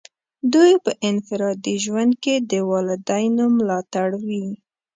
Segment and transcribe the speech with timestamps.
[0.53, 4.47] دوی په انفرادي ژوند کې د والدینو ملاتړ وي.